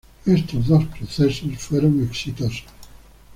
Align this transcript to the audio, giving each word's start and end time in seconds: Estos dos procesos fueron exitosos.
Estos 0.25 0.65
dos 0.67 0.83
procesos 0.87 1.59
fueron 1.59 2.03
exitosos. 2.03 2.63